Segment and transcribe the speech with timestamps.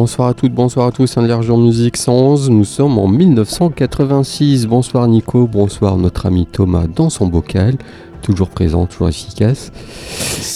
[0.00, 4.64] Bonsoir à toutes, bonsoir à tous, Inlergeur Musique 111, nous sommes en 1986.
[4.66, 7.76] Bonsoir Nico, bonsoir notre ami Thomas dans son bocal,
[8.22, 9.70] toujours présent, toujours efficace.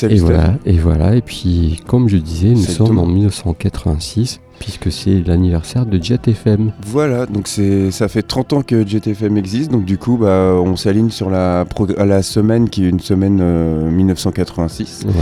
[0.08, 5.22] Et voilà, et voilà, et puis comme je disais, nous sommes en 1986, puisque c'est
[5.26, 6.72] l'anniversaire de Jet FM.
[6.86, 10.76] Voilà, donc c'est ça fait 30 ans que JTFM existe, donc du coup bah, on
[10.76, 11.64] s'aligne sur la,
[11.98, 15.02] à la semaine qui est une semaine euh, 1986.
[15.06, 15.12] Ouais.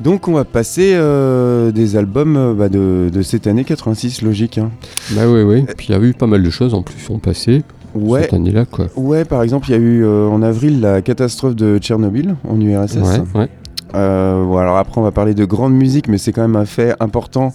[0.00, 4.58] Donc on va passer euh, des albums euh, bah, de, de cette année 86, logique.
[4.58, 4.70] hein.
[5.12, 7.18] Bah oui, oui, puis il y a eu pas mal de choses en plus sont
[7.18, 7.62] passées
[7.94, 8.86] Ouais, cette année-là, quoi.
[8.96, 12.60] ouais, par exemple il y a eu euh, en avril la catastrophe de Tchernobyl en
[12.60, 12.96] URSS.
[12.96, 13.48] Ouais, ouais.
[13.94, 16.64] Euh, bon, alors après, on va parler de grande musique, mais c'est quand même un
[16.64, 17.52] fait important.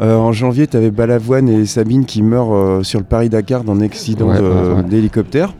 [0.00, 3.74] Euh, en janvier, tu avais Balavoine et Sabine qui meurent euh, sur le Paris-Dakar dans
[3.74, 5.54] un accident Ouais, ouais, d'hélicoptère.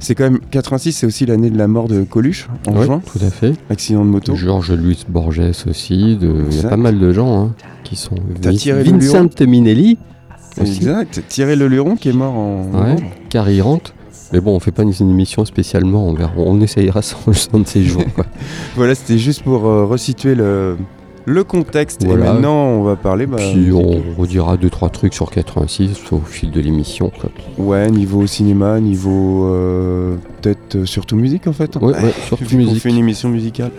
[0.00, 3.00] C'est quand même 86, c'est aussi l'année de la mort de Coluche en Ouais, juin,
[3.10, 3.54] tout à fait.
[3.70, 4.34] accident de moto.
[4.34, 6.44] Georges Louis Borges aussi, de...
[6.50, 8.16] il y a pas mal de gens hein, qui sont...
[8.42, 9.96] T'as tiré le Vincent Minelli,
[10.60, 10.76] aussi.
[10.76, 11.22] Exact.
[11.28, 12.66] Thierry Le Luron qui est mort en.
[12.72, 13.92] Ouais, rentre.
[14.34, 17.84] Mais bon, on fait pas une émission spécialement, on, on essayera sans un de ces
[17.84, 18.02] jours.
[18.74, 20.76] Voilà, c'était juste pour euh, resituer le,
[21.26, 22.04] le contexte.
[22.04, 22.24] Voilà.
[22.24, 23.26] Et maintenant, on va parler.
[23.26, 27.10] Bah, Puis on redira deux trois trucs sur 86 au fil de l'émission.
[27.58, 29.46] Ouais, niveau cinéma, niveau.
[29.48, 31.76] euh, Peut-être euh, surtout musique en fait.
[31.76, 32.82] Ouais, ouais, surtout musique.
[32.82, 33.70] fait une émission musicale.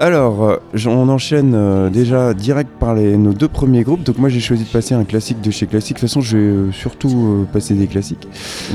[0.00, 4.02] Alors, euh, on enchaîne déjà direct par les, nos deux premiers groupes.
[4.02, 5.96] Donc moi j'ai choisi de passer un classique de chez classique.
[5.96, 8.26] De toute façon, je vais surtout passer des classiques.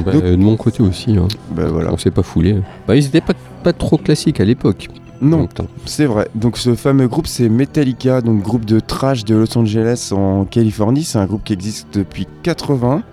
[0.06, 1.28] Bah, Donc- de mon côté aussi, hein.
[1.52, 1.92] Bah voilà.
[1.92, 2.56] on s'est pas foulé.
[2.88, 4.88] Bah, ils étaient pas, pas trop classiques à l'époque.
[5.22, 5.50] Non,
[5.86, 6.30] c'est vrai.
[6.36, 11.04] Donc ce fameux groupe c'est Metallica, donc groupe de trash de Los Angeles en Californie.
[11.04, 13.04] C'est un groupe qui existe depuis 80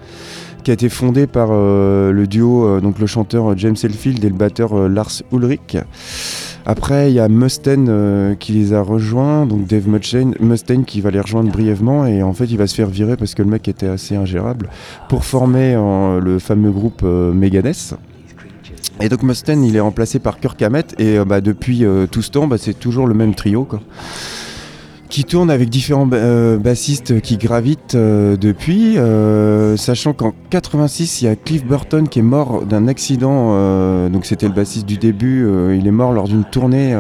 [0.66, 4.24] qui a été fondé par euh, le duo, euh, donc le chanteur euh, James Hetfield
[4.24, 5.76] et le batteur euh, Lars Ulrich.
[6.64, 11.12] Après, il y a Mustaine qui les a rejoints, donc Dave Mustaine, Mustaine qui va
[11.12, 13.68] les rejoindre brièvement et en fait il va se faire virer parce que le mec
[13.68, 14.68] était assez ingérable
[15.08, 15.74] pour former
[16.20, 17.94] le fameux groupe Megadeth.
[19.00, 22.22] Et donc Mustaine il est remplacé par Kirk Hammett et euh, bah, depuis euh, tout
[22.22, 23.80] ce temps bah, c'est toujours le même trio quoi.
[25.08, 28.96] Qui tourne avec différents euh, bassistes qui gravitent depuis,
[29.76, 34.48] sachant qu'en 86 il y a Cliff Burton qui est mort d'un accident, donc c'était
[34.48, 35.48] le bassiste du début,
[35.78, 36.96] il est mort lors d'une tournée.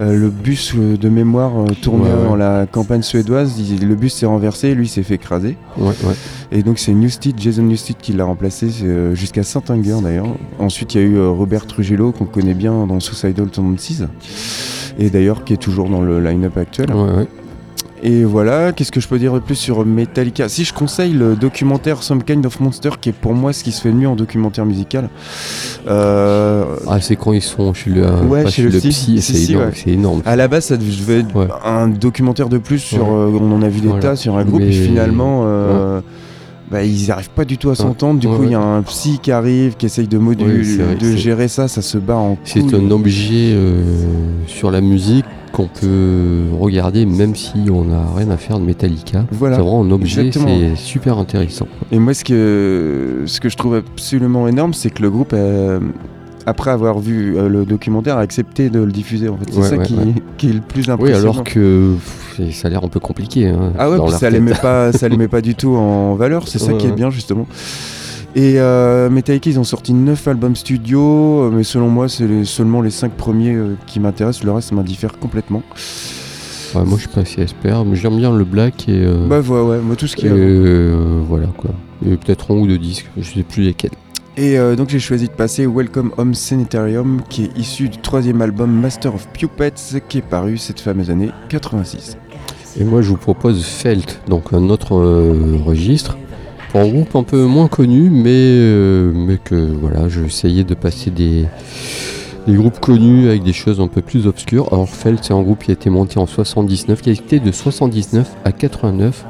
[0.00, 2.24] Euh, le bus euh, de mémoire euh, tournait Ouais, ouais.
[2.28, 5.56] dans la campagne suédoise, il- le bus s'est renversé, lui s'est fait écraser.
[5.78, 5.92] Ouais.
[6.52, 8.68] Et donc c'est Newsted, Jason Newsted qui l'a remplacé
[9.14, 10.26] jusqu'à Saint-Anger d'ailleurs.
[10.58, 14.02] Ensuite il y a eu Robert Trujillo qu'on connaît bien dans Suicidal Tendencies.
[14.98, 16.92] Et d'ailleurs qui est toujours dans le line-up actuel.
[16.92, 17.28] Ouais, ouais.
[18.06, 20.50] Et voilà, qu'est-ce que je peux dire de plus sur Metallica?
[20.50, 23.72] Si je conseille le documentaire Some Kind of Monster qui est pour moi ce qui
[23.72, 25.08] se fait de mieux en documentaire musical.
[25.88, 29.22] Euh, Ah, c'est quand ils sont chez le, Ouais, chez le le psy.
[29.22, 29.68] c'est si, énorme.
[29.70, 29.92] ouais.
[29.92, 30.22] énorme.
[30.26, 31.48] à la base, ça devait être Ouais.
[31.64, 33.06] un documentaire de plus sur.
[33.10, 34.02] Euh, on en a vu des Voilà.
[34.02, 36.00] tas sur un groupe, et finalement, euh,
[36.70, 38.18] bah, ils n'arrivent pas du tout à s'entendre.
[38.20, 40.64] Du Ouais, coup, il y a un psy qui arrive, qui essaye de, modu- Oui,
[40.64, 43.82] c'est vrai, de gérer ça, ça se bat en C'est un objet euh,
[44.46, 49.24] sur la musique qu'on peut regarder même si on n'a rien à faire de Metallica.
[49.30, 49.54] Voilà.
[49.56, 51.68] C'est vraiment un objet, c'est super intéressant.
[51.92, 55.78] Et moi, ce que, ce que je trouve absolument énorme, c'est que le groupe, euh,
[56.46, 59.28] après avoir vu euh, le documentaire, a accepté de le diffuser.
[59.28, 59.44] En fait.
[59.50, 60.14] C'est Ouais, ça ouais, qui, ouais.
[60.36, 61.20] qui est le plus Oui, impressionnant.
[61.32, 61.94] alors que
[62.38, 63.48] pff, ça a l'air un peu compliqué.
[63.48, 64.44] hein, Ah ouais, dans puis leur ça les tête.
[64.44, 66.46] met pas, ça les met pas du tout en valeur.
[66.48, 67.46] C'est ça qui est bien justement.
[68.36, 71.00] Et euh, Metallica, ils ont sorti 9 albums studio,
[71.44, 74.42] euh, mais selon moi, c'est les- seulement les 5 premiers euh, qui m'intéressent.
[74.44, 75.62] Le reste m'indiffère complètement.
[76.74, 79.38] Ouais, moi, je suis pas assez expert, mais j'aime bien le black et, euh, Bah
[79.40, 80.90] ouais, ouais, moi tout ce qui est.
[81.28, 81.70] voilà quoi.
[82.04, 83.92] Et peut-être un ou deux disques, je sais plus lesquels.
[84.36, 88.42] Et euh, donc j'ai choisi de passer Welcome Home Sanitarium, qui est issu du troisième
[88.42, 92.16] album Master of Puppets, qui est paru cette fameuse année 86.
[92.80, 96.18] Et moi, je vous propose Felt, donc un autre euh, registre.
[96.70, 100.74] Pour un groupe un peu moins connu, mais, euh, mais que voilà, je essayais de
[100.74, 101.46] passer des,
[102.48, 104.66] des groupes connus avec des choses un peu plus obscures.
[104.72, 107.52] Alors, Felt, c'est un groupe qui a été monté en 79, qui a été de
[107.52, 109.24] 79 à 89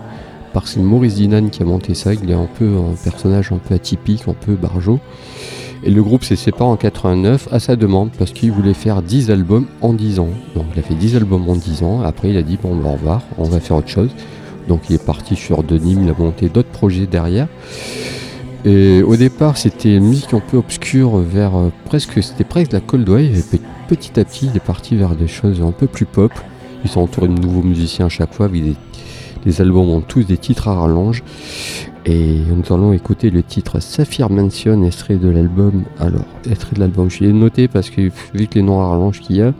[0.55, 2.15] par c'est Maurice Dinan qui a monté ça.
[2.15, 5.01] Il est un peu un personnage un peu atypique, un peu barjot.
[5.83, 9.31] Et le groupe s'est séparé en 89 à sa demande parce qu'il voulait faire 10
[9.31, 10.31] albums en 10 ans.
[10.55, 12.01] Donc il a fait 10 albums en 10 ans.
[12.01, 14.09] Après il a dit bon au revoir, on va faire autre chose.
[14.69, 17.49] Donc il est parti sur de Nîmes, il a monté d'autres projets derrière.
[18.65, 22.81] Et au départ c'était une musique un peu obscure vers euh, presque c'était presque la
[22.81, 25.87] cold wave et pe- petit à petit il est parti vers des choses un peu
[25.87, 26.33] plus pop.
[26.83, 28.75] Ils sont entourés de nouveaux musiciens à chaque fois avec des,
[29.45, 31.23] les albums ont tous des titres à rallonge.
[32.07, 35.85] Et nous allons écouter le titre Sapphire Mansion, extrait de l'album.
[35.99, 39.21] Alors, extrait de l'album, je l'ai noté parce que vu que les noms à rallonge
[39.21, 39.53] qu'il y a.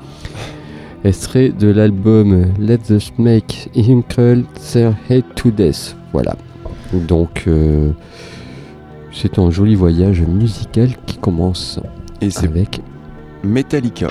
[1.05, 5.97] Extrait de l'album Let the Snake Hinkle Their Head to Death.
[6.13, 6.37] Voilà.
[6.93, 7.91] Donc, euh,
[9.13, 11.79] c'est un joli voyage musical qui commence
[12.21, 12.81] et avec
[13.43, 14.09] Metallica.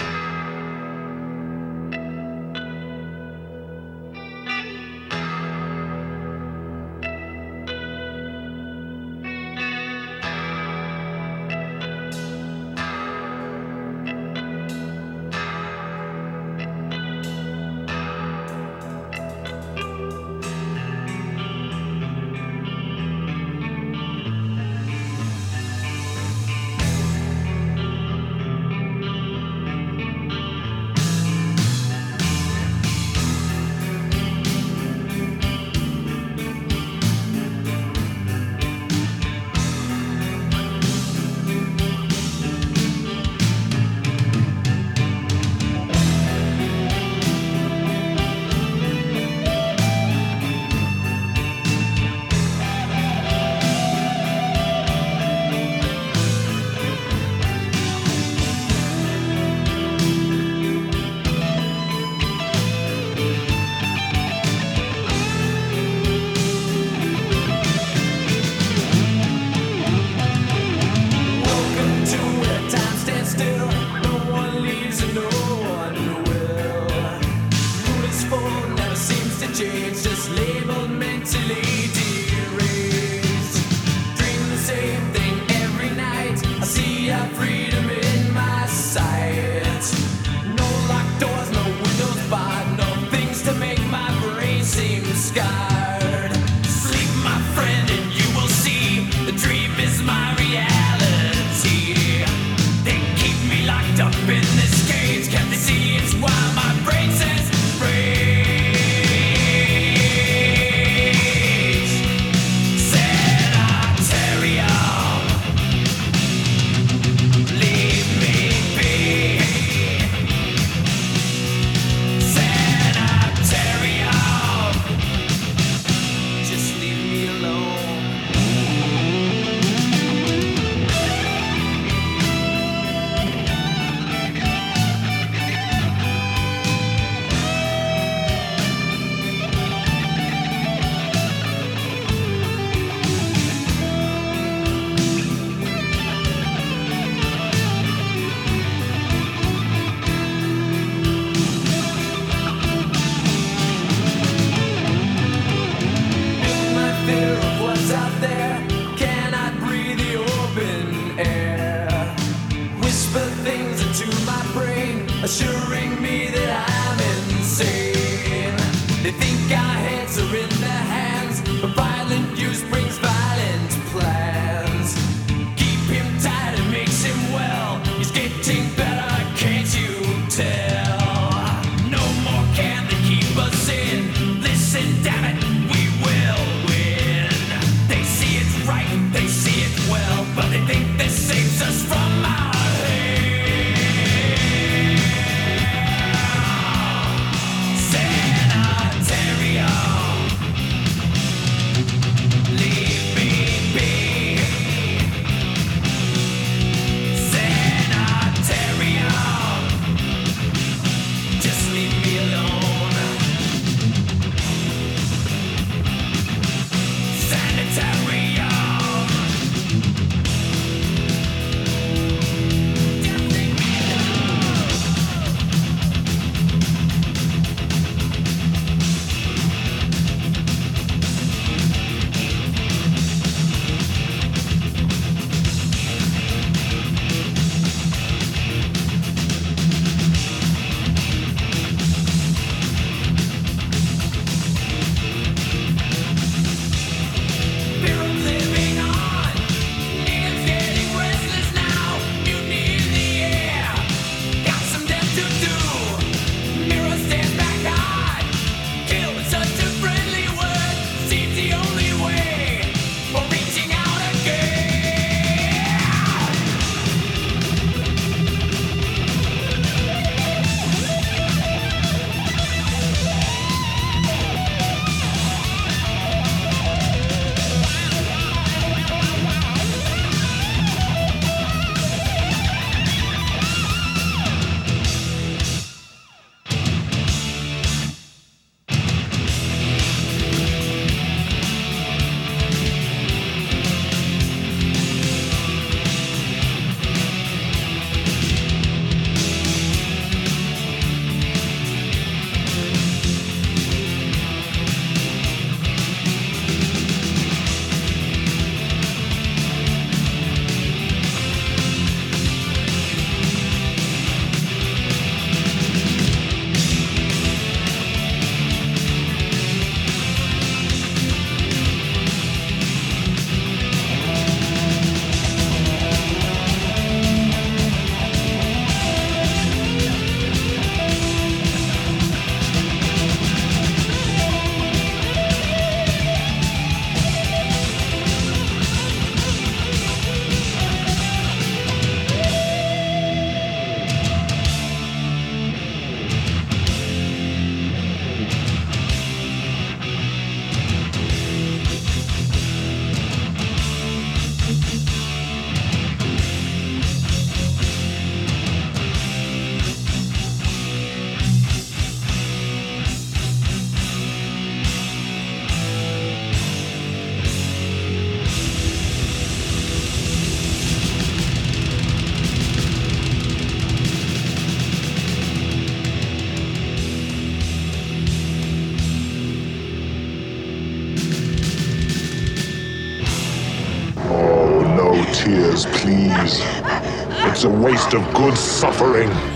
[387.45, 389.32] A waste of good suffering.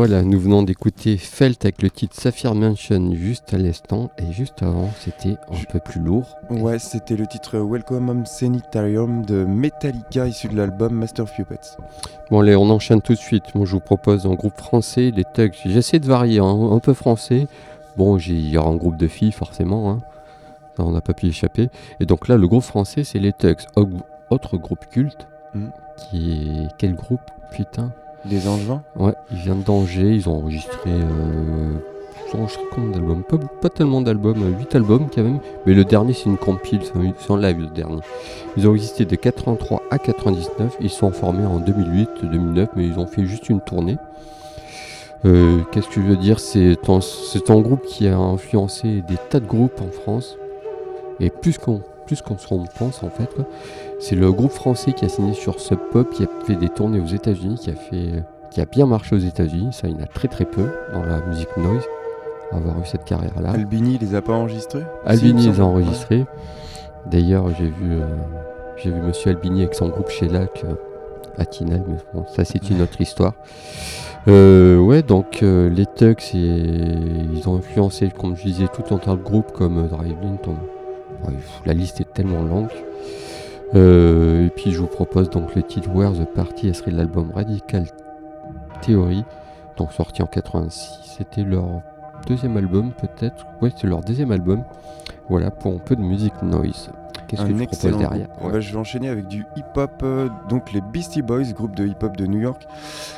[0.00, 4.62] Voilà, nous venons d'écouter Felt avec le titre Sapphire Mansion juste à l'instant et juste
[4.62, 6.38] avant c'était un peu plus lourd.
[6.48, 11.76] Ouais, c'était le titre Welcome Home Sanitarium de Metallica issu de l'album Master of Puppets.
[12.30, 13.54] Bon allez, on enchaîne tout de suite.
[13.54, 15.52] Moi je vous propose un groupe français, les Tugs.
[15.66, 17.46] J'essaie de varier, hein, un peu français.
[17.98, 19.98] Bon, il y aura un groupe de filles forcément, hein.
[20.78, 21.68] Ça, on n'a pas pu échapper.
[22.00, 23.66] Et donc là, le groupe français c'est les Tugs.
[24.30, 25.66] Autre groupe culte, Mm.
[25.98, 26.68] qui est...
[26.78, 27.20] Quel groupe?
[27.52, 27.92] Putain
[28.24, 30.90] Des Angevins Ouais, ils viennent d'Angers, ils ont enregistré.
[30.90, 31.72] Euh,
[32.28, 33.22] ils ont enregistré combien d'albums
[33.60, 35.40] pas, tellement d'albums, 8 albums quand même.
[35.66, 38.00] Mais le dernier, c'est une compile, c'est en live le dernier.
[38.56, 40.76] Ils ont existé de 83 à 99.
[40.80, 43.96] Ils sont formés en 2008-2009, mais ils ont fait juste une tournée.
[45.24, 46.40] Euh, Qu'est-ce que je veux dire?
[46.40, 50.36] C'est un, c'est un groupe qui a influencé des tas de groupes en France.
[51.20, 53.30] Et plus qu'on plus qu'on se rend pense en fait.
[54.00, 56.98] C'est le groupe français qui a signé sur Sub Pop, qui a fait des tournées
[56.98, 59.72] aux États-Unis, qui a fait qui a bien marché aux États-Unis.
[59.72, 61.84] Ça, il y en a très très peu dans la musique noise
[62.50, 63.50] avoir eu cette carrière-là.
[63.50, 64.82] Albini les a pas enregistrés?
[65.06, 66.26] Albini les a enregistrés.
[67.06, 68.04] D'ailleurs, j'ai vu, euh,
[68.76, 70.74] j'ai vu Monsieur Albini avec son groupe chez Lac euh,
[71.38, 73.34] à Tinal, mais bon, ça c'est une autre histoire.
[74.26, 79.22] Euh, ouais, donc les Tugs, ils ont influencé, comme je disais, tout un tas de
[79.22, 79.86] groupes comme euh,
[81.66, 82.70] La liste est tellement longue.
[83.74, 87.30] Euh, et puis je vous propose donc le titre Where the Party, ce serait l'album
[87.32, 87.86] Radical
[88.82, 89.24] Theory,
[89.76, 90.98] donc sorti en 86.
[91.04, 91.82] C'était leur
[92.26, 93.46] deuxième album peut-être.
[93.62, 94.64] Ouais, c'est leur deuxième album.
[95.28, 96.90] Voilà pour un peu de musique noise.
[97.30, 98.28] Qu'est-ce que tu proposes derrière.
[98.42, 102.16] Bah, je vais enchaîner avec du hip-hop, euh, donc les Beastie Boys, groupe de hip-hop
[102.16, 102.66] de New York.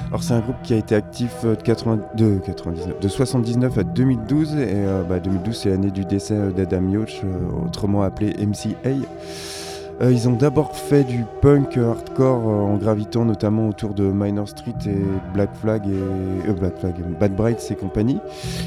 [0.09, 3.79] Alors c'est un groupe qui a été actif euh, de, 80 de 99, de 79
[3.79, 7.23] à 2012 et euh, bah, 2012 c'est l'année du décès d'Adam Yoch,
[7.65, 8.91] autrement appelé MCA.
[10.03, 14.49] Euh, ils ont d'abord fait du punk hardcore euh, en gravitant notamment autour de Minor
[14.49, 18.19] Street et Black Flag et euh, Black Flag, Bad Brights et compagnie.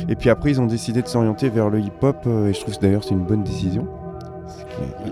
[0.08, 3.04] Et puis après ils ont décidé de s'orienter vers le hip-hop et je trouve d'ailleurs
[3.04, 3.88] c'est une bonne décision.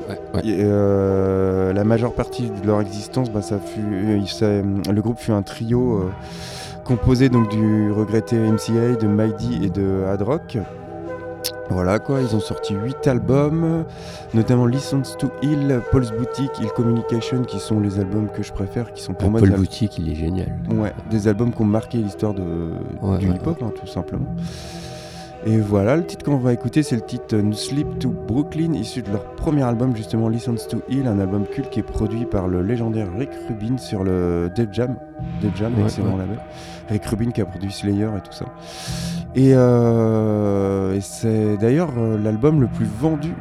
[0.10, 0.42] Ouais, ouais.
[0.48, 4.48] et, euh, la majeure partie de leur existence, bah, ça fut, euh, ça-
[4.92, 6.10] le groupe fut un trio euh,
[6.84, 10.58] composé donc du regretté MCA, de Mighty et de Hard Rock.
[11.70, 13.86] Voilà quoi, ils ont sorti 8 albums,
[14.34, 18.92] notamment Listens to Hill, Paul's Boutique, Hill Communication, qui sont les albums que je préfère,
[18.94, 20.54] qui sont pour Ah, moi Paul des, Boutique, il est génial.
[20.70, 22.44] ouais, des albums qui ont marqué l'histoire de,
[23.02, 24.26] Ouais, du hip-hop, hein, tout simplement.
[25.46, 29.12] Et voilà, le titre qu'on va écouter, c'est le titre Sleep to Brooklyn, issu de
[29.12, 32.62] leur premier album, justement Listens to Heal, un album culte qui est produit par le
[32.62, 34.96] légendaire Rick Rubin sur le Dead Jam.
[35.42, 36.20] Dead Jam, Ouais, excellent ouais.
[36.20, 36.38] label.
[36.90, 38.46] Rick Rubin qui a produit Slayer et tout ça.
[39.36, 43.34] Et, euh, et c'est d'ailleurs euh, l'album le plus vendu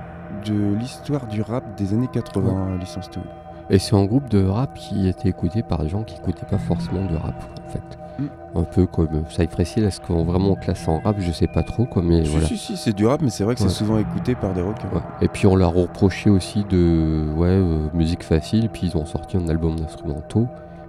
[0.44, 3.26] de l'histoire du rap des années 80, Listens to Heal.
[3.70, 6.58] Et c'est un groupe de rap qui était écouté par des gens qui n'écoutaient pas
[6.58, 7.98] forcément de rap, en fait.
[8.22, 8.58] Mm.
[8.58, 11.85] Un peu comme Cypress Hill, est-ce qu'on vraiment classe en rap Je sais pas trop,
[11.87, 12.46] quoi, mais Si, voilà.
[12.46, 13.68] si, si, c'est du rap, mais c'est vrai que Ouais.
[13.68, 14.92] c'est souvent écouté par des rockers.
[14.92, 15.00] Ouais.
[15.22, 19.37] Et puis on leur reproché aussi de ouais, euh, musique facile, puis ils ont sorti
[19.37, 20.46] un album d'instrumentaux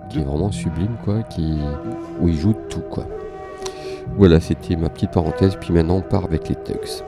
[0.10, 1.58] qui est vraiment sublime, quoi, qui...
[2.22, 3.06] où ils jouent de tout, quoi.
[4.18, 7.04] Voilà, c'était ma petite parenthèse, puis maintenant on part avec les Tugs.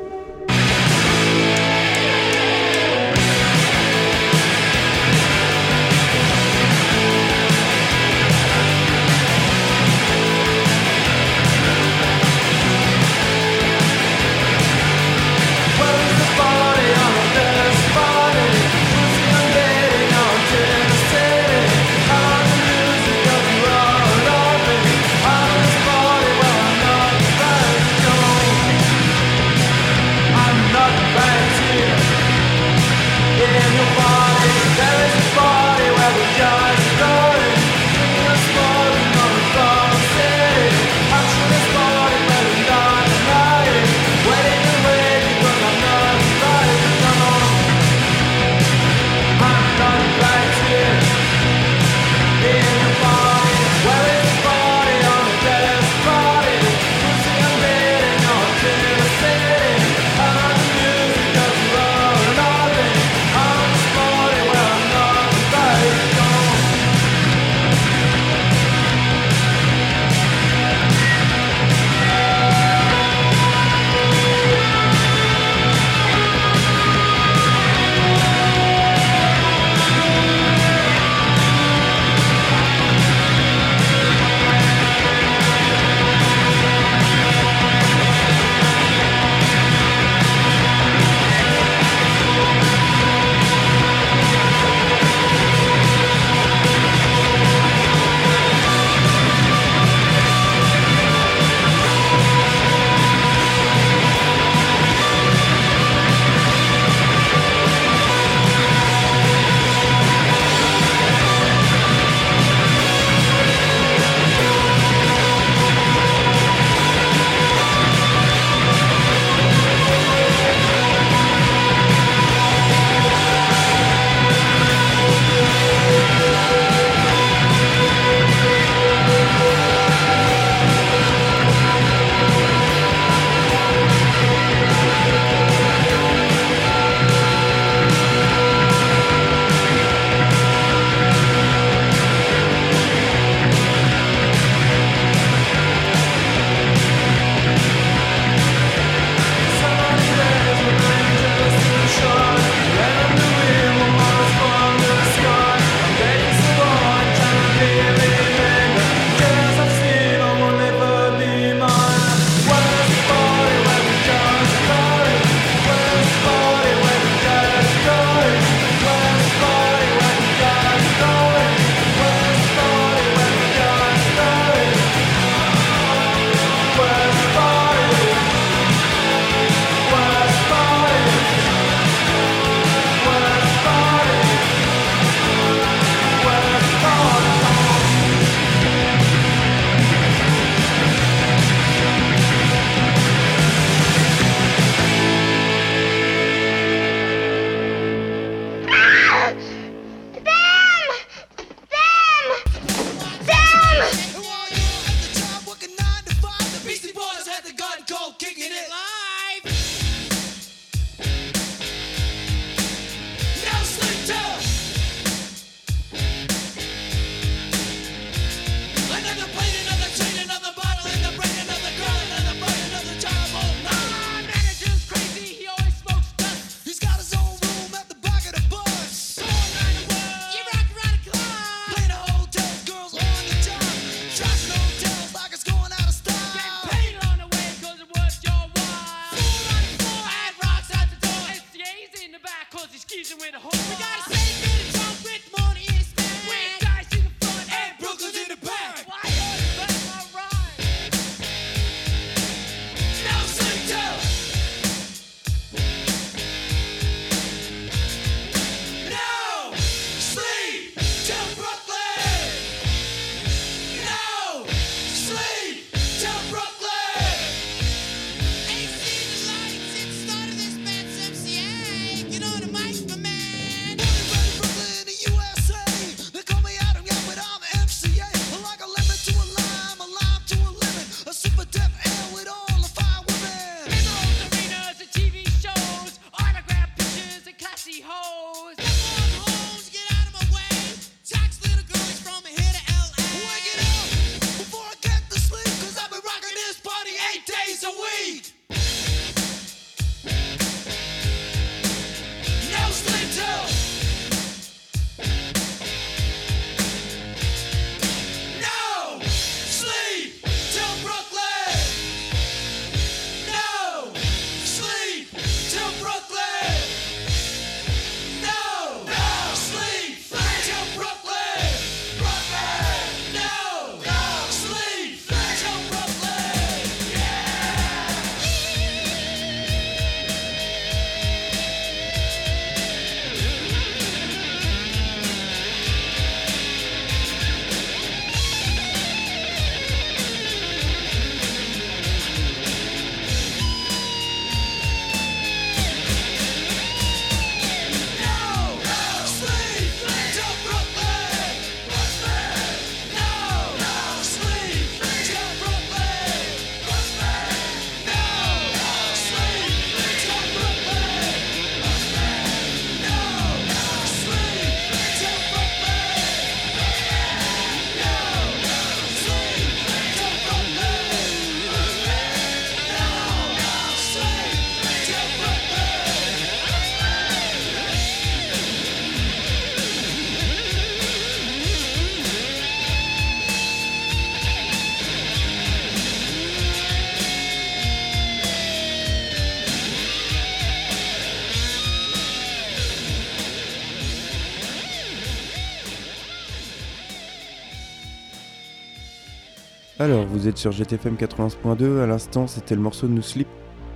[399.85, 401.79] Alors, vous êtes sur GTFM 91.2.
[401.81, 403.27] À l'instant, c'était le morceau No Sleep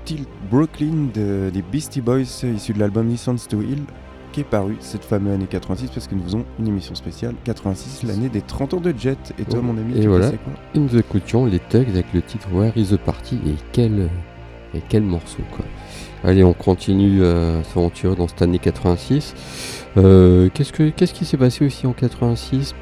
[0.06, 2.22] Till Brooklyn de- des Beastie Boys,
[2.56, 3.84] issu de l'album Listens to Hill,
[4.32, 8.02] qui est paru cette fameuse année 86, parce que nous faisons une émission spéciale 86,
[8.08, 9.20] l'année des 30 ans de Jet.
[9.38, 10.30] Et toi, Oh, mon ami, et tu voilà.
[10.32, 10.54] quoi?
[10.74, 14.10] Et nous écoutions les Tugs avec le titre Where is the Party et quel,
[14.74, 15.66] et quel morceau quoi.
[16.24, 19.36] Allez, on continue euh, à s'aventurer dans cette année 86.
[19.98, 22.74] Euh, qu'est-ce, que, qu'est-ce qui s'est passé aussi en 86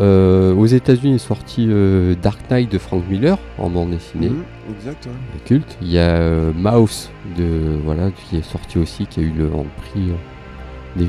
[0.00, 4.30] Euh, Aux États-Unis est sorti euh, Dark Knight de Frank Miller en bande dessinée.
[4.30, 5.12] Mhm, Exact, ouais.
[5.34, 5.78] le culte.
[5.82, 9.52] Il y a euh, Mouse de voilà qui est sorti aussi, qui a eu le
[9.52, 10.10] en prix,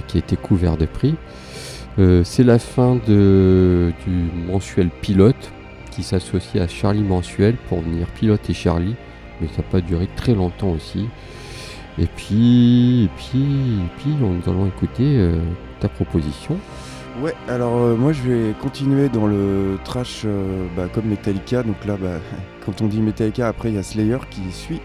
[0.07, 1.15] qui a été couvert de prix.
[2.23, 4.11] C'est la fin de, du
[4.51, 5.51] mensuel pilote
[5.91, 8.95] qui s'associe à Charlie mensuel pour venir piloter Charlie,
[9.39, 11.05] mais ça n'a pas duré très longtemps aussi.
[11.99, 15.29] Et puis, et puis, et puis, nous allons écouter
[15.79, 16.57] ta proposition.
[17.19, 21.61] Ouais, alors euh, moi je vais continuer dans le trash euh, bah, comme Metallica.
[21.61, 22.19] Donc là, bah,
[22.65, 24.79] quand on dit Metallica, après il y a Slayer qui suit.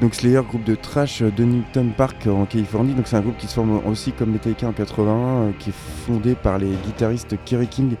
[0.00, 2.92] Donc Slayer, groupe de trash de Newton Park en Californie.
[2.92, 6.06] Donc c'est un groupe qui se forme aussi comme Metallica en 81, euh, qui est
[6.06, 7.94] fondé par les guitaristes Kerry King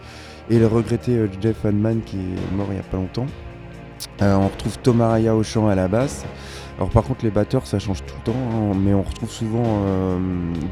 [0.50, 3.26] et le regretté Jeff Hanman qui est mort il y a pas longtemps.
[4.20, 6.26] On retrouve Tom Araya au chant à la basse.
[6.82, 9.62] Alors par contre les batteurs ça change tout le temps, hein, mais on retrouve souvent
[9.86, 10.18] euh,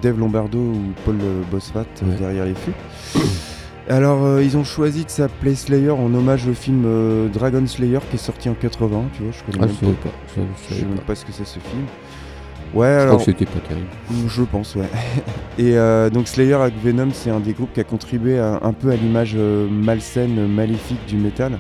[0.03, 2.17] Dave Lombardo ou Paul euh, Bosfat euh, Ouais.
[2.19, 2.73] derrière les fûts.
[3.89, 8.01] Alors euh, ils ont choisi de s'appeler Slayer en hommage au film euh, Dragon Slayer
[8.11, 10.09] qui est sorti en 80, tu vois, je connais Ah, même je pas.
[10.09, 10.15] pas.
[10.35, 11.03] Je, je Je savais sais même pas.
[11.05, 11.83] pas ce que c'est ce film.
[12.75, 13.87] Ouais, Je crois alors que c'était pas terrible.
[14.27, 14.89] je pense, ouais.
[15.59, 18.73] Et euh, donc Slayer avec Venom, c'est un des groupes qui a contribué à- un
[18.73, 21.57] peu à l'image euh, malsaine, maléfique du métal.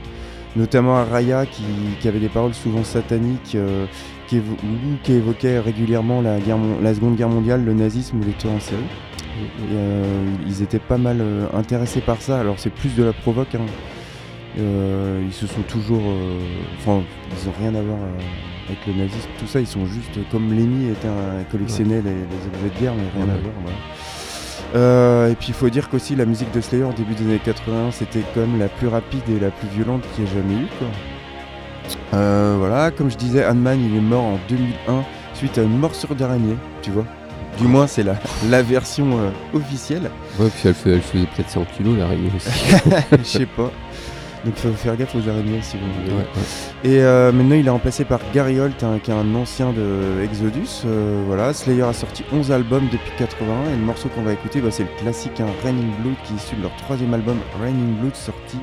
[0.56, 1.62] Notamment à Raya qui,
[2.00, 3.86] qui avait des paroles souvent sataniques, euh,
[4.30, 8.24] qui, évo- ou qui évoquaient régulièrement la, guerre la Seconde Guerre mondiale, le nazisme ou
[8.24, 8.80] les tueurs en série.
[8.80, 12.38] Et, euh, ils étaient pas mal euh, intéressés par ça.
[12.40, 13.54] Alors c'est plus de la provoque.
[13.56, 13.66] hein.
[14.58, 16.02] Euh, ils se sont toujours,
[16.78, 17.98] enfin, ils ont rien à voir
[18.68, 19.28] avec le nazisme.
[19.38, 22.94] Tout ça, ils sont juste comme Lenny était un collectionnait les, les objets de guerre,
[22.94, 23.42] mais rien à Ouais.
[23.42, 23.54] voir.
[23.62, 23.76] voilà.
[24.76, 27.40] Euh, et puis il faut dire qu'aussi la musique de Slayer au début des années
[27.44, 30.54] 80 c'était quand même la plus rapide et la plus violente qu'il y ait jamais
[30.62, 30.86] eu quoi.
[32.14, 36.14] Euh, voilà, comme je disais, Ant-Man il est mort en 2001 suite à une morsure
[36.14, 37.04] d'araignée, tu vois.
[37.58, 38.14] Du moins c'est la,
[38.48, 40.10] la version euh, officielle.
[40.38, 42.48] Ouais, puis elle, fait- elle faisait peut-être 100 kilos l'araignée aussi.
[43.18, 43.70] Je sais pas.
[44.44, 46.16] Donc faut faire gaffe aux araignées si vous voulez.
[46.16, 46.90] Ouais, ouais.
[46.90, 50.22] Et euh, maintenant, il est remplacé par Gary Holt, hein, qui est un ancien de
[50.24, 50.82] Exodus.
[50.86, 54.60] Euh, voilà, Slayer a sorti 11 albums depuis 81 et le morceau qu'on va écouter,
[54.62, 57.96] bah, c'est le classique hein, Raining Blood qui est issu de leur troisième album Raining
[57.98, 58.56] Blood sorti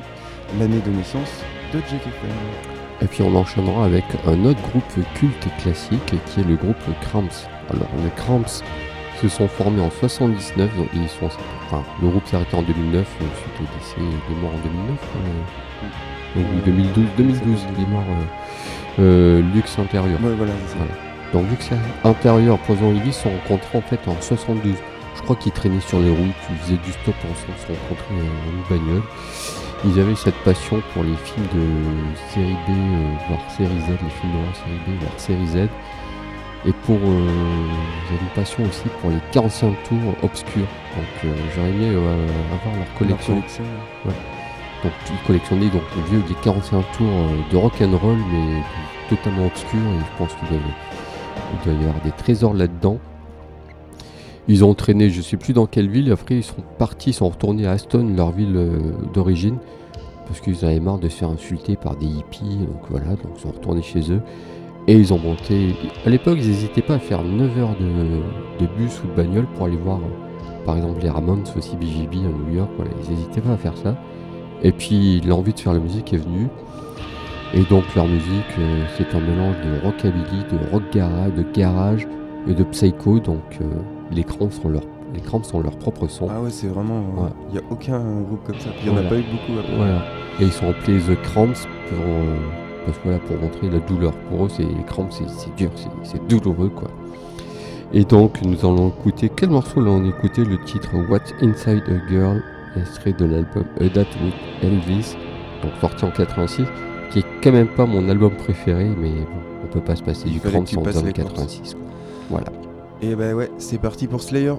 [0.58, 1.30] l'année de naissance
[1.72, 2.77] de JTFM.
[3.00, 4.84] Et puis on enchaînera avec un autre groupe
[5.14, 7.46] culte classique qui est le groupe Cramps.
[7.70, 8.62] Alors les Cramps
[9.20, 11.26] se sont formés en 79, donc ils sont,
[11.66, 14.98] enfin, le groupe s'est arrêté en 2009 euh, suite au décès des morts en 2009.
[16.36, 18.02] euh, ou 2012, 2012 il est mort
[18.98, 20.20] euh, euh, Lux Intérieur.
[20.22, 20.52] Ouais, voilà.
[21.32, 21.70] Donc Lux
[22.04, 24.74] Intérieur, Poison Ivy sont rencontrés en fait en 72.
[25.16, 28.14] Je crois qu'ils traînaient sur les routes, ils faisaient du stop ensemble, se sont rencontrés
[28.14, 29.02] euh, en une bagnole.
[29.84, 34.10] Ils avaient cette passion pour les films de série B, euh, voire série Z, les
[34.10, 35.68] films de série B, voire série Z.
[36.66, 36.96] Et pour.
[36.96, 37.68] Euh,
[38.08, 40.66] ils avaient une passion aussi pour les 45 tours obscurs.
[40.96, 43.34] Donc euh, j'aurais aimé euh, avoir leur collection.
[43.34, 43.64] Leur collection.
[44.82, 48.62] Donc ils collectionnaient donc le vieux des 45 tours euh, de rock'n'roll mais
[49.08, 50.58] totalement obscurs et je pense qu'il doit,
[51.52, 52.98] il doit y avoir des trésors là-dedans.
[54.48, 57.28] Ils ont traîné je sais plus dans quelle ville, après ils sont partis, ils sont
[57.28, 58.78] retournés à Aston, leur ville euh,
[59.12, 59.58] d'origine,
[60.26, 63.40] parce qu'ils avaient marre de se faire insulter par des hippies, donc voilà, donc ils
[63.40, 64.22] sont retournés chez eux.
[64.86, 65.74] Et ils ont monté.
[66.06, 69.66] À l'époque, ils n'hésitaient pas à faire 9 heures de, bus ou de bagnole pour
[69.66, 72.70] aller voir, euh, par exemple, les Ramones, aussi BGB à New York.
[73.04, 73.98] Ils n'hésitaient pas à faire ça.
[74.62, 76.48] Et puis l'envie de faire la musique est venue.
[77.52, 82.06] Et donc leur musique, euh, c'est un mélange de rockabilly, de rock garage, de garage
[82.48, 83.18] et de psycho.
[83.20, 83.64] Donc euh,
[84.10, 84.82] les cramps sont leur,
[85.14, 86.28] les cramps sont leur propre son.
[86.30, 87.00] Ah ouais, c'est vraiment.
[87.16, 87.30] Ouais.
[87.48, 88.70] Il n'y a aucun groupe comme ça.
[88.80, 89.08] Il n'y en Voilà.
[89.08, 89.76] a pas eu beaucoup après.
[89.76, 90.02] Voilà.
[90.40, 92.36] Et ils sont appelés The Cramps pour, euh,
[92.86, 94.12] parce que voilà, pour montrer la douleur.
[94.30, 95.70] Pour eux, c'est les cramps, c'est dur,
[96.04, 96.88] c'est- douloureux quoi.
[97.92, 101.82] Et donc nous allons écouter quel morceau là on a écouté le titre What's Inside
[101.88, 102.42] a Girl,
[102.76, 105.16] extrait de l'album A Date with Elvis,
[105.62, 106.64] donc sorti en 86,
[107.10, 110.24] qui est quand même pas mon album préféré, mais bon, on peut pas se passer
[110.26, 111.74] Il du Cramps en passes faisant les 86.
[111.74, 111.82] quoi.
[112.28, 112.48] Voilà.
[113.00, 114.54] Et bah ouais, c'est parti pour Slayer.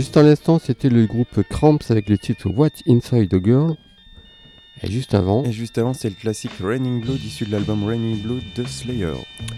[0.00, 3.76] Juste à l'instant, c'était le groupe Cramps avec le titre What's Inside a Girl.
[4.82, 8.22] Et juste avant, Et juste avant, c'est le classique Raining Blood issu de l'album Raining
[8.22, 9.12] Blood de Slayer.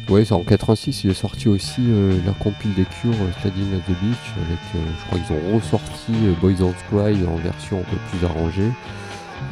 [0.08, 3.50] ouais, c'est en 86, il est sorti aussi euh, la compile des Cures euh, at
[3.50, 7.78] the Beach avec, euh, je crois qu'ils ont ressorti euh, Boys Don't Cry en version
[7.78, 8.68] un peu plus arrangée.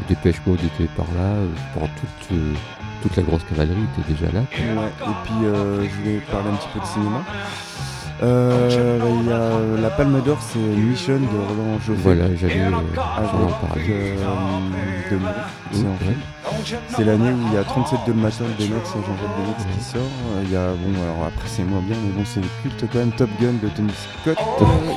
[0.09, 2.53] Dépêche Mode était par là, euh, pendant toute, euh,
[3.03, 4.41] toute la grosse cavalerie était déjà là.
[4.41, 7.25] Ouais, et puis euh, je voulais parler un petit peu de cinéma.
[8.23, 12.01] Euh, Il y a euh, la Palme d'Or, c'est Mission de Roland Joffé.
[12.03, 13.85] Voilà, j'allais euh, en parler.
[13.89, 15.33] euh, de Mouret,
[15.73, 16.67] c'est en fait.
[16.97, 19.77] C'est l'année où il y a 37 de le matin de Denex et Jean-Jacques Denex
[19.79, 20.01] qui sort.
[20.45, 23.13] Il y a, bon, alors après c'est moins bien, mais bon, c'est culte quand même.
[23.13, 23.93] Top Gun de Tony
[24.23, 24.39] Scott.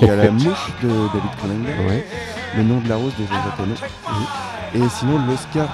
[0.02, 1.88] Il y a La Mouche de David Cronenberg.
[1.88, 2.06] Ouais.
[2.58, 3.76] Le nom de la rose de Jean-Jacques Hano.
[4.76, 5.68] Et sinon, l'Oscar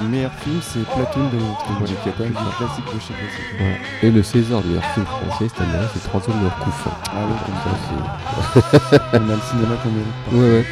[0.00, 3.14] du meilleur film, c'est Platoon de Truffaut, qui est quand même un classique de chez
[3.14, 3.80] classique.
[4.02, 6.90] Et le César du meilleur film français cette année, c'est Troisième de Couffin.
[7.12, 10.12] Ah ouais, comme ça, c'est- on a le cinéma qu'on mérite.
[10.32, 10.66] Ouais, ouais.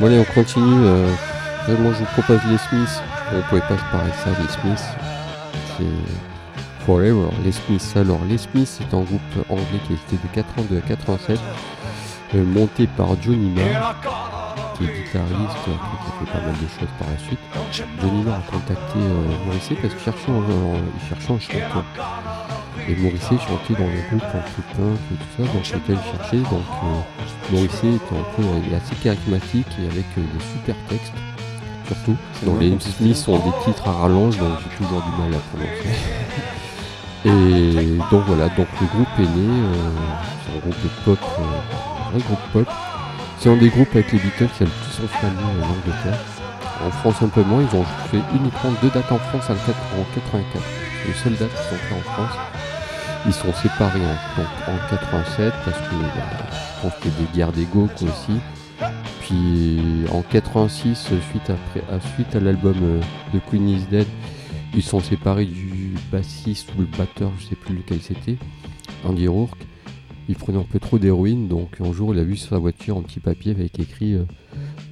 [0.00, 0.84] Bon, allez, on continue.
[0.86, 1.06] Euh,
[1.68, 3.02] moi, je vous propose les Smiths.
[3.34, 4.84] On pouvait pas se parler de ça, les Smiths.
[5.76, 7.28] C'est Forever.
[7.44, 7.96] Les Smiths.
[7.96, 11.38] Alors, les Smiths, c'est un groupe anglais qui existait de 82 à 87,
[12.34, 13.94] euh, monté par Johnny Marr,
[14.76, 17.38] qui est guitariste, après, qui a fait pas mal de choses par la suite.
[18.00, 21.84] Johnny Marr a contacté euh, Morrissey parce qu'il cherchait, un- un- il cherchait un chanteur.
[22.88, 26.18] Et Morrissey chantait dans le groupe un peu punk et tout ça, donc c'était le
[26.18, 26.38] chercher.
[26.38, 30.74] Donc euh, Morrissey était un peu il est assez charismatique et avec euh, des super
[30.88, 31.12] textes,
[31.86, 32.16] surtout.
[32.44, 35.34] Donc les qu'on peut Smiths ont des titres à rallonge, donc j'ai toujours du mal
[35.34, 35.98] à prononcer.
[37.24, 39.90] Et donc voilà, donc le groupe est né, euh,
[40.44, 42.74] c'est un groupe de pop euh, vrai groupe pop.
[43.38, 46.18] C'est un des groupes avec les Beatles qui a le plus enflammé en Angleterre.
[46.84, 49.68] En France un peu moins, ils ont fait uniquement deux dates en France en 4
[49.98, 50.62] en 84.
[51.02, 52.38] C'est les seules dates qu'ils ont fait en France.
[53.26, 57.18] Ils sont séparés en, donc, en 87 parce que bah, je pense qu'il y a
[57.18, 58.40] des guerres d'ego aussi.
[59.22, 59.78] Puis
[60.12, 63.00] en 86, suite, après, à, suite à l'album euh,
[63.32, 64.06] de Queen is Dead,
[64.74, 68.36] ils sont séparés du bassiste ou le batteur, je sais plus lequel c'était,
[69.04, 69.58] Andy Rourke.
[70.28, 72.96] Il prenait un peu trop d'héroïne, donc un jour il a vu sur sa voiture
[72.96, 74.24] un petit papier avec écrit euh,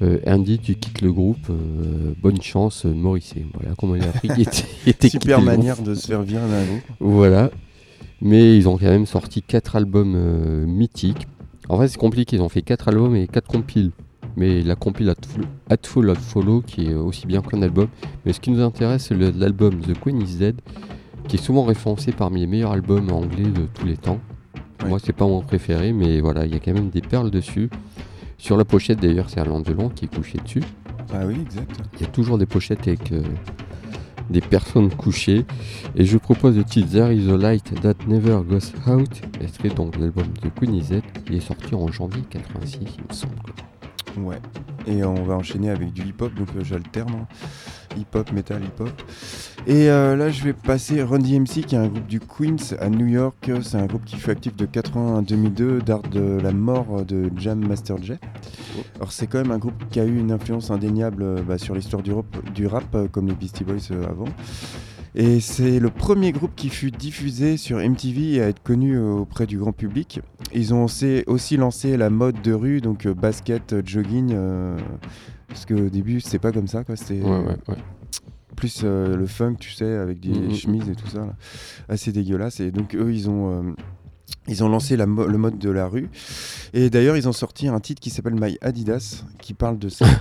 [0.02, 3.46] euh, Andy, tu quittes le groupe, euh, bonne chance, Morrissey.
[3.54, 6.22] Voilà comment il a appris qu'il était, il était quitté Super manière de se faire
[6.22, 6.82] virer d'un groupe.
[6.98, 7.50] Voilà.
[8.20, 11.26] Mais ils ont quand même sorti 4 albums mythiques.
[11.68, 12.36] En fait, c'est compliqué.
[12.36, 13.92] Ils ont fait 4 albums et 4 compiles.
[14.36, 15.12] Mais la compile
[15.68, 17.88] Hatful- of Follow, qui est aussi bien qu'un album.
[18.24, 20.60] Mais ce qui nous intéresse, c'est l'album The Queen is Dead,
[21.28, 24.20] qui est souvent référencé parmi les meilleurs albums anglais de tous les temps.
[24.82, 24.88] Ouais.
[24.88, 27.68] Moi, c'est pas mon préféré, mais voilà, il y a quand même des perles dessus.
[28.38, 30.62] Sur la pochette, d'ailleurs, c'est Alain Delon qui est couché dessus.
[31.12, 31.70] Ah oui, exact.
[31.96, 33.22] Il y a toujours des pochettes avec euh,
[34.30, 35.44] des personnes couchées.
[35.96, 39.10] Et je propose le titre There is a light that never goes out,
[39.42, 43.12] extrait donc l'album de Queen is Dead, qui est sorti en janvier 86, il me
[43.12, 43.34] semble.
[44.16, 44.38] Ouais.
[44.86, 47.12] Et on va enchaîner avec du hip-hop, donc euh, j'alterne.
[47.22, 47.26] hein.
[47.96, 48.90] Hip-hop, metal, hip-hop.
[49.66, 52.88] Et euh, là, je vais passer Run DMC, qui est un groupe du Queens à
[52.88, 53.50] New York.
[53.62, 57.30] C'est un groupe qui fut actif de 80 à 2002, d'art de la mort de
[57.36, 58.18] Jam Master Jay.
[58.96, 61.74] Alors, c'est quand même un groupe qui a eu une influence indéniable euh, bah, sur
[61.74, 64.26] l'histoire du rap, euh, comme les Beastie Boys euh, avant.
[65.14, 69.10] Et c'est le premier groupe qui fut diffusé sur MTV et à être connu euh,
[69.12, 70.20] auprès du grand public.
[70.54, 74.30] Ils ont aussi, lancé la mode de rue, donc euh, basket, euh, jogging.
[74.32, 74.78] euh,
[75.48, 76.94] parce qu'au début, c'était pas comme ça, quoi.
[76.94, 77.76] C'était Ouais, ouais, ouais.
[78.54, 80.54] plus euh, le funk, tu sais, avec des Mhm.
[80.54, 81.34] chemises et tout ça, là.
[81.88, 82.60] assez dégueulasse.
[82.60, 83.72] Et donc eux, ils ont, euh,
[84.46, 86.08] ils ont lancé la mo- le mode de la rue.
[86.72, 90.06] Et d'ailleurs, ils ont sorti un titre qui s'appelle My Adidas, qui parle de ça.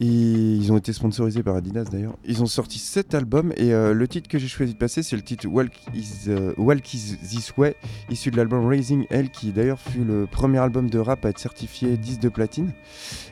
[0.00, 2.16] Ils ont été sponsorisés par Adidas d'ailleurs.
[2.24, 5.14] Ils ont sorti sept albums et euh, le titre que j'ai choisi de passer, c'est
[5.14, 7.76] le titre Walk is, euh, Walk is This Way,
[8.10, 11.38] issu de l'album Raising Hell, qui d'ailleurs fut le premier album de rap à être
[11.38, 12.72] certifié 10 de platine.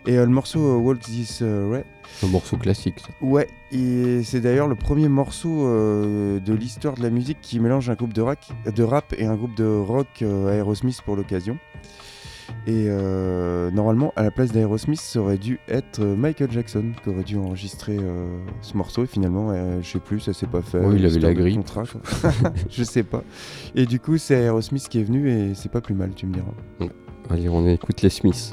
[0.06, 1.84] Et euh, le morceau Walk This Way,
[2.22, 3.00] Un morceau classique.
[3.00, 3.08] ça.
[3.20, 7.90] Ouais, et c'est d'ailleurs le premier morceau euh, de l'histoire de la musique qui mélange
[7.90, 11.58] un groupe de, rac- de rap et un groupe de rock euh, Aerosmith pour l'occasion.
[12.66, 17.09] Et euh, normalement, à la place d'Aerosmith, ça aurait dû être euh, Michael Jackson qui
[17.11, 19.05] aurait dû enregistrer euh, ce morceau.
[19.05, 20.78] Et finalement, euh, je sais plus, ça s'est pas fait.
[20.94, 21.57] Il avait la de grippe.
[21.57, 21.84] contrat,
[22.70, 23.24] je sais pas.
[23.74, 26.34] Et du coup, c'est Aerosmith qui est venu et c'est pas plus mal, tu me
[26.34, 26.92] diras.
[27.30, 28.53] Allez, on écoute les Smiths.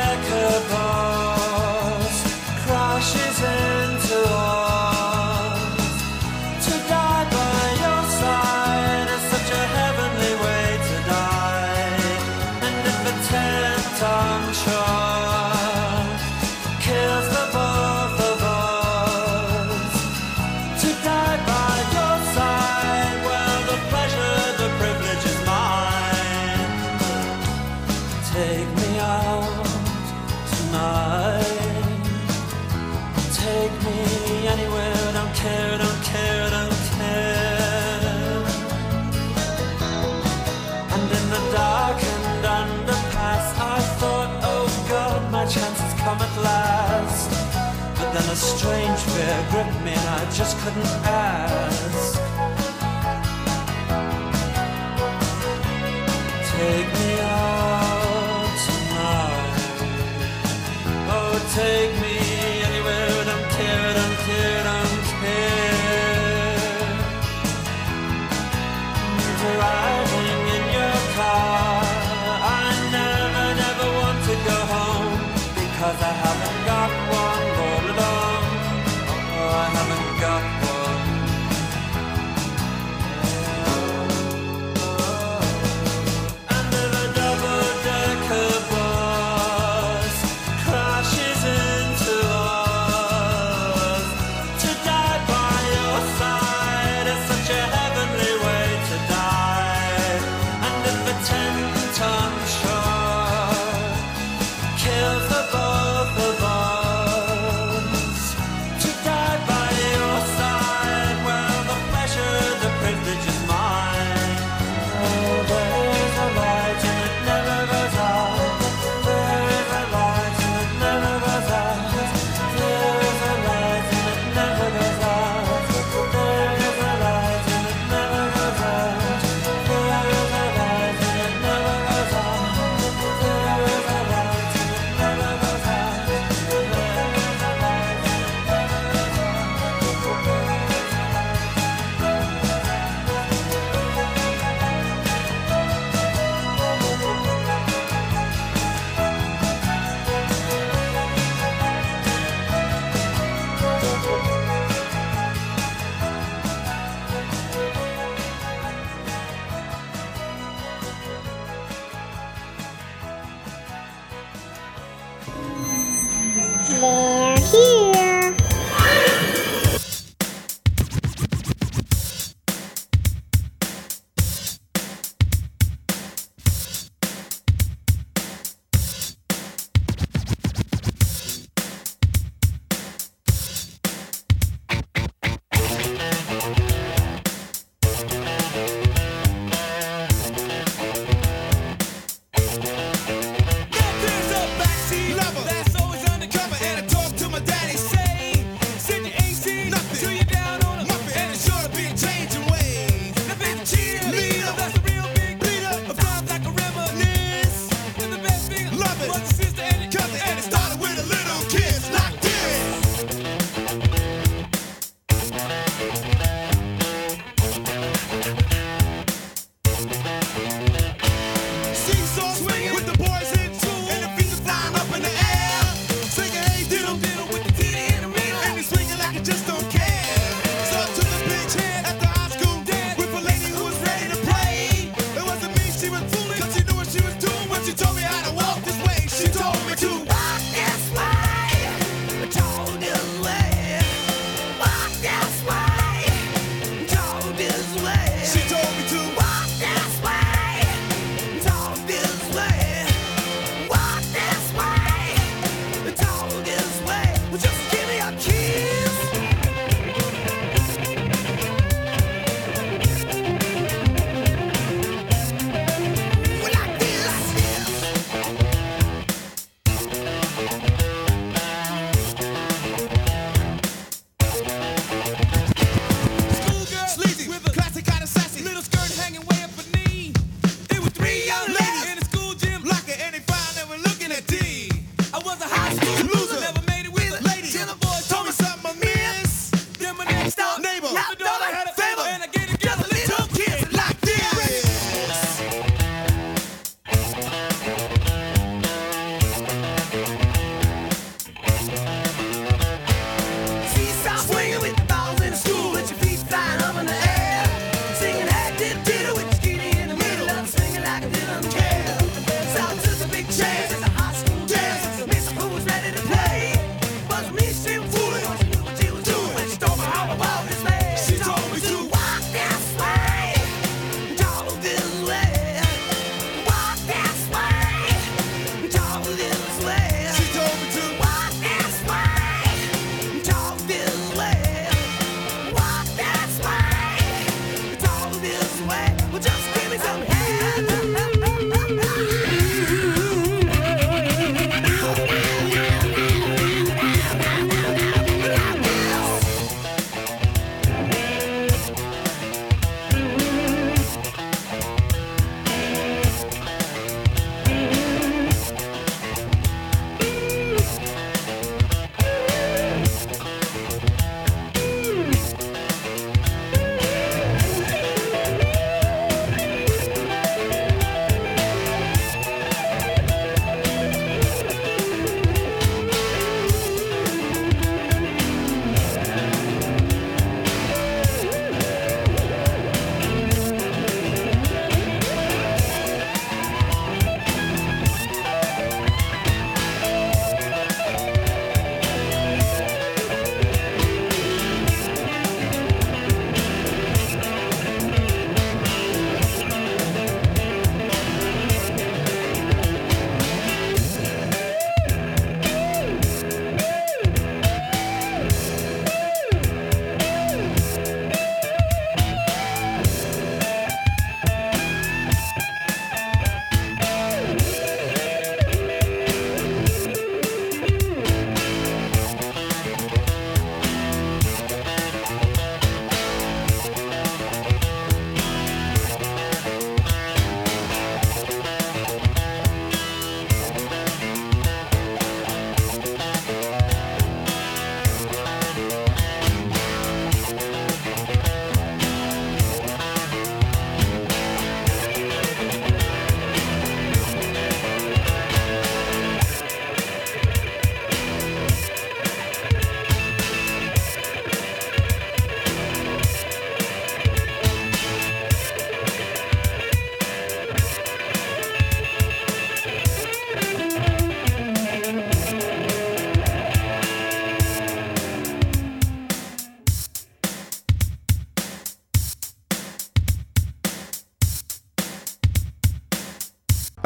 [50.67, 51.40] and I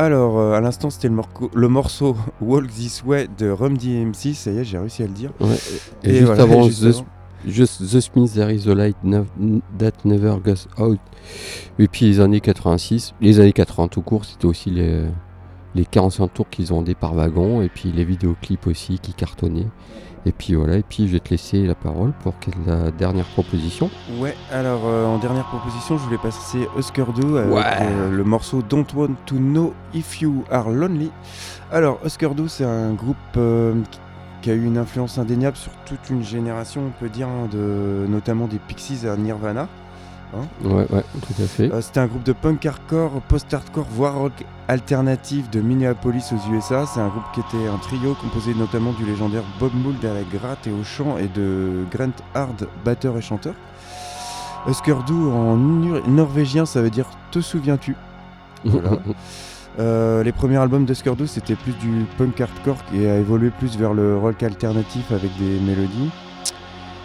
[0.06, 4.36] Alors, euh, à l'instant, c'était le, morceau Walk This Way de Rum DMC.
[4.36, 5.32] Ça y est, j'ai réussi à le dire.
[5.40, 5.56] Ouais.
[6.04, 7.06] Et, juste voilà, avant, The, avant.
[7.48, 8.98] Just The Smiths, There is a Light
[9.80, 11.00] That Never Goes Out.
[11.80, 15.06] Et puis les années 86, les années 80 tout court, c'était aussi les,
[15.74, 17.64] les 45 tours qu'ils ont des par wagon.
[17.64, 19.68] Et puis les vidéoclips aussi qui cartonnaient.
[20.28, 23.26] Et puis voilà, et puis je vais te laisser la parole pour quelle- la dernière
[23.26, 23.92] proposition.
[24.20, 27.62] Ouais, alors euh, en dernière proposition, je voulais passer Oscar Do avec Ouais.
[27.82, 31.12] euh, le morceau Don't Want to Know If You Are Lonely.
[31.72, 34.00] Alors, Oscar Do, c'est un groupe euh, qui-
[34.42, 38.06] qui a eu une influence indéniable sur toute une génération, on peut dire, hein, de,
[38.08, 39.68] notamment des Pixies à Nirvana.
[40.64, 41.72] Ouais, ouais, tout à fait.
[41.72, 44.34] Euh, C'était un groupe de punk hardcore, post-hardcore, voire rock
[44.68, 46.86] alternatif de Minneapolis aux USA.
[46.86, 50.24] C'est un groupe qui était un trio composé notamment du légendaire Bob Mould à la
[50.24, 53.54] gratte et au chant et de Grant Hard, batteur et chanteur.
[54.68, 57.96] Uskerdu en norvégien, ça veut dire te souviens-tu
[58.64, 58.92] Voilà.
[59.78, 63.94] Euh, les premiers albums d'Uskerdu, c'était plus du punk hardcore qui a évolué plus vers
[63.94, 66.12] le rock alternatif avec des mélodies.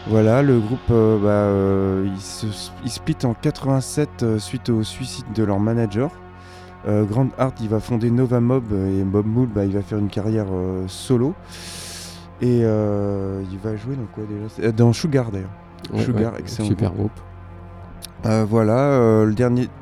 [0.07, 2.46] Voilà, le groupe, euh, bah, euh, il, se,
[2.84, 6.11] il split en 87 euh, suite au suicide de leur manager.
[6.88, 9.98] Euh, Grand Hart, il va fonder Nova Mob et Bob Mould, bah, il va faire
[9.98, 10.46] une carrière
[10.86, 11.34] solo.
[12.42, 14.72] Et euh, il va jouer dans quoi déjà?
[14.72, 15.51] Dans Sugar d'ailleurs.
[15.92, 17.12] Ouais, Sugar, ouais, excellent Super groupe.
[18.26, 19.24] Euh, voilà, euh,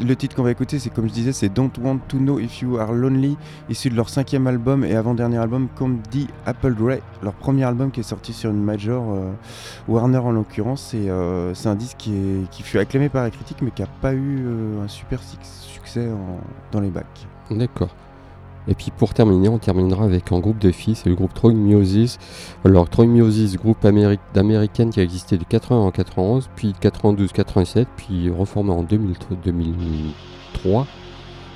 [0.01, 2.61] le titre qu'on va écouter, c'est comme je disais, c'est Don't Want to Know If
[2.61, 3.36] You Are Lonely,
[3.68, 7.91] issu de leur cinquième album et avant-dernier album, comme dit Apple Grey, leur premier album
[7.91, 9.32] qui est sorti sur une major, euh,
[9.89, 10.95] Warner en l'occurrence.
[10.95, 11.11] Et
[11.55, 14.47] c'est un disque qui, fut acclamé par la critique, mais qui n'a pas eu
[14.82, 16.09] un super succès
[16.70, 17.26] dans les bacs.
[17.51, 17.91] D'accord.
[18.71, 21.53] Et puis pour terminer, on terminera avec un groupe de filles, c'est le groupe Troy
[21.55, 22.19] Miosis.
[22.64, 27.33] Alors Troy Miosis, groupe améri- d'américaine qui a existé de 80 en 91, puis 92,
[27.33, 29.14] 87, puis reformé en 2000
[29.45, 30.87] 2003.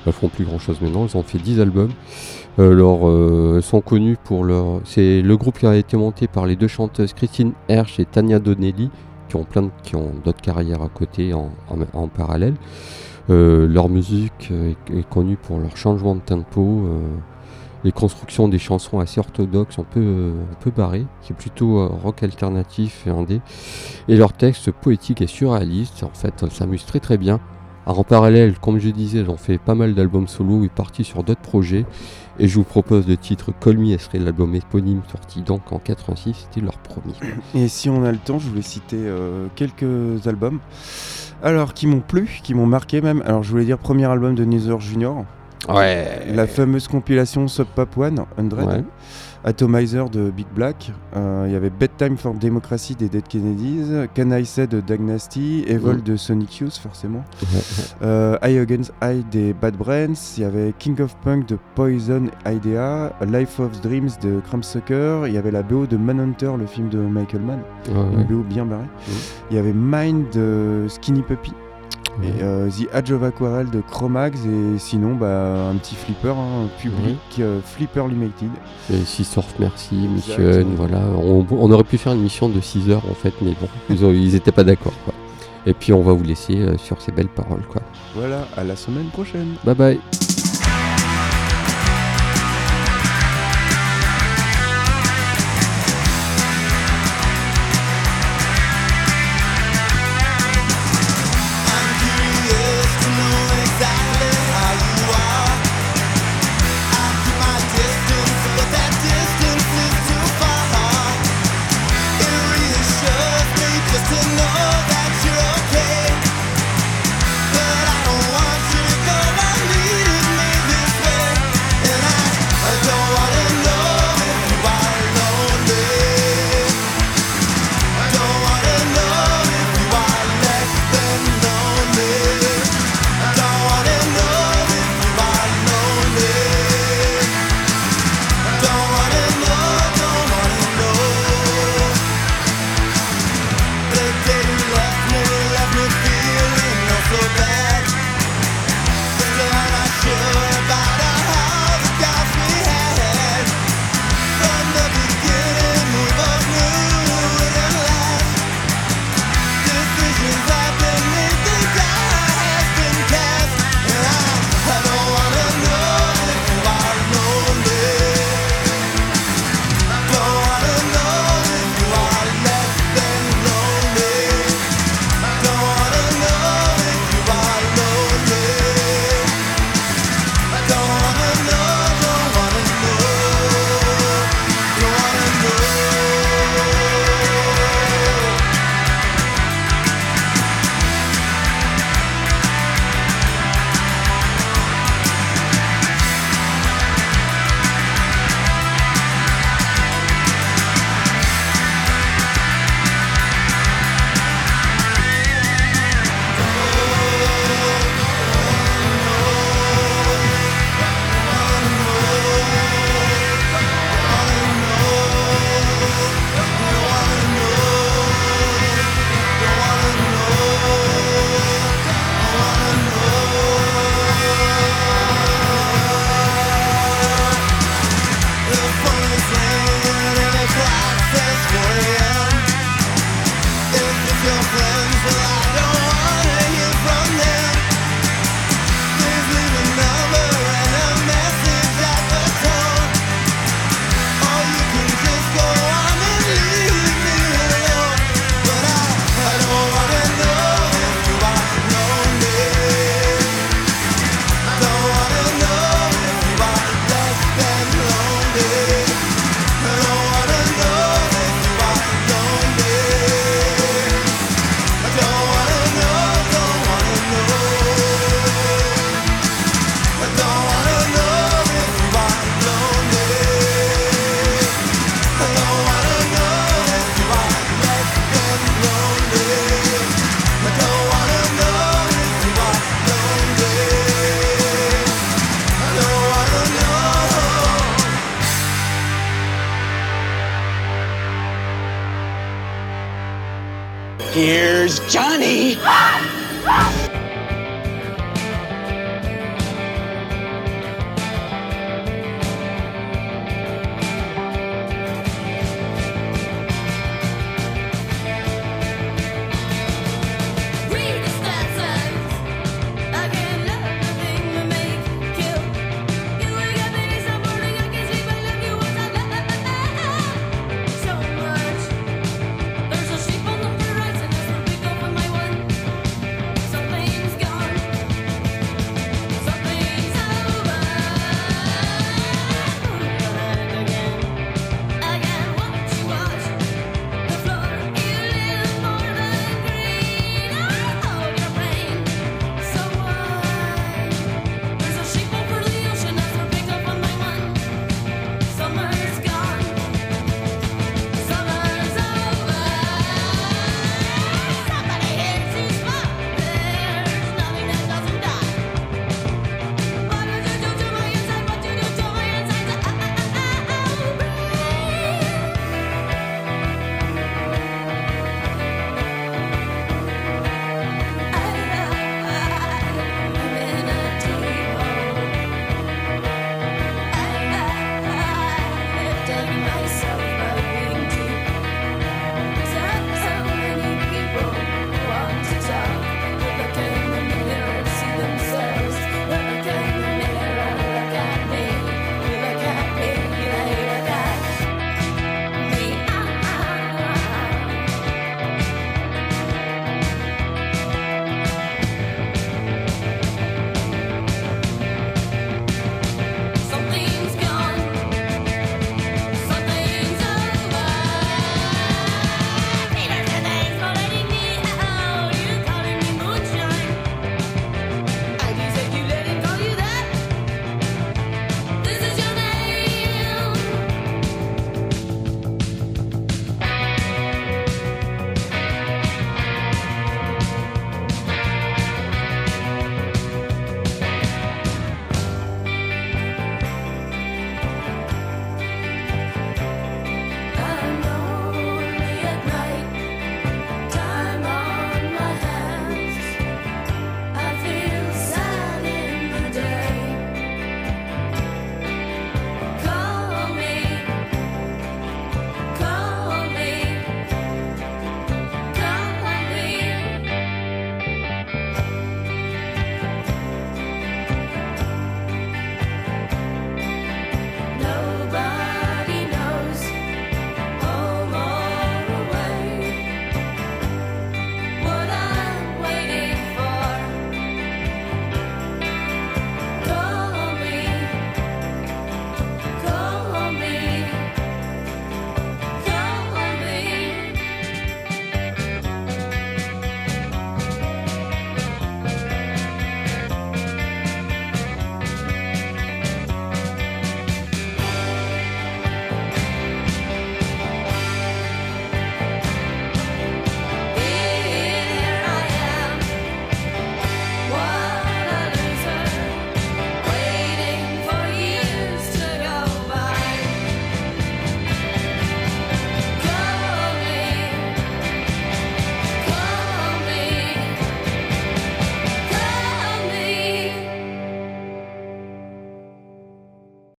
[0.05, 1.91] Elles font plus grand chose maintenant, elles ont fait 10 albums.
[2.57, 4.81] Alors, euh, elles sont connues pour leur.
[4.83, 8.39] C'est le groupe qui a été monté par les deux chanteuses Christine Hersch et Tania
[8.39, 8.89] Donnelly,
[9.29, 11.51] qui ont plein de- qui ont d'autres carrières à côté en-
[11.93, 12.55] en parallèle.
[13.29, 16.99] Euh, leur musique euh, est, connue pour leur changement de tempo, euh,
[17.83, 21.79] les constructions des chansons assez orthodoxes, un peu, euh, un peu barrées, qui est plutôt
[21.79, 23.41] euh, rock alternatif et indé.
[24.07, 27.39] Et leurs textes poétiques et surréalistes, en fait, s'amusent très très bien.
[27.85, 31.23] Alors, en parallèle, comme je disais, ont fait pas mal d'albums solo et partis sur
[31.23, 31.85] d'autres projets.
[32.39, 36.33] Et je vous propose le titre Call Me, serait l'album éponyme sorti donc en 86,
[36.33, 37.13] c'était leur premier.
[37.53, 40.59] Et si on a le temps, je voulais citer euh, quelques albums.
[41.43, 43.21] Alors, qui m'ont plu, qui m'ont marqué même.
[43.25, 45.25] Alors, je voulais dire premier album de Nether Junior.
[45.69, 46.25] Ouais.
[46.33, 48.27] La fameuse compilation Sub Pop 100,
[48.65, 48.83] Ouais.
[49.45, 54.31] Atomizer de Big Black, euh, il y avait Bedtime for Democracy des Dead Kennedys, Can
[54.31, 56.01] I Say de Dagnasty, Evil Mm.
[56.01, 57.23] de Sonic Youth forcément,
[58.01, 62.27] euh, Eye Against Eye des Bad Brains, il y avait King of Punk de Poison
[62.45, 66.89] Idea, Life of Dreams de Crumbsucker, il y avait la BO de Manhunter, le film
[66.89, 68.13] de Michael Mann, Ouais, ouais.
[68.13, 68.85] une BO bien barrée,
[69.51, 71.51] il y avait Mind de Skinny Puppy.
[72.21, 76.67] Et euh, The Edge of Aquarel de Chromax et sinon bah, un petit flipper hein,
[76.79, 78.49] public euh, Flipper Limited.
[78.93, 80.99] Et Six of Mercy, Mission, voilà.
[81.17, 84.05] On, on aurait pu faire une mission de 6 heures en fait, mais bon, ils,
[84.05, 85.13] ont- ils étaient pas d'accord quoi.
[85.65, 87.81] Et puis on va vous laisser euh, sur ces belles paroles quoi.
[88.15, 89.55] Voilà, à la semaine prochaine.
[89.63, 89.99] Bye bye.